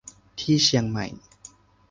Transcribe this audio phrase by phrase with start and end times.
[0.39, 1.05] ที่เชียงใหม่